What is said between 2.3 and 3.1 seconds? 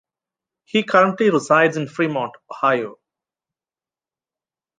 Ohio.